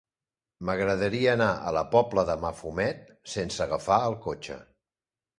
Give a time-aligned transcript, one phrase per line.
[0.67, 3.03] M'agradaria anar a la Pobla de Mafumet
[3.35, 4.57] sense agafar el cotxe.